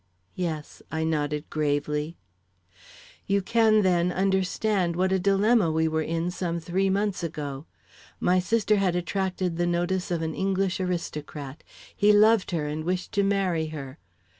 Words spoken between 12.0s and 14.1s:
loved her and wished to marry her.